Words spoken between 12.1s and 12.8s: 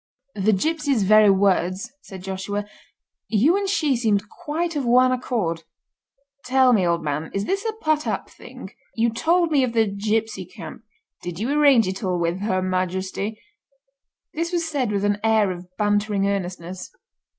with Her